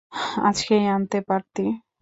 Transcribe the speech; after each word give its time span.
আজকেই 0.49 0.85
আনতে 0.87 1.19
পারতি। 1.27 1.65